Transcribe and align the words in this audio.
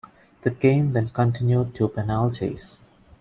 The 0.41 0.49
game 0.49 0.93
then 0.93 1.09
continued 1.09 1.75
to 1.75 1.87
penalties. 1.89 2.75